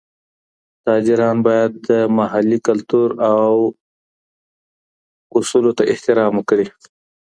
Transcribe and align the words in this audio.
تاجران 0.85 1.37
باید 1.47 1.71
د 1.87 1.89
محلي 2.17 2.59
کلتور 2.67 3.09
او 3.33 3.49
اصولو 5.37 5.71
ته 5.77 5.83
احترام 5.93 6.33
وکړي. 6.37 6.67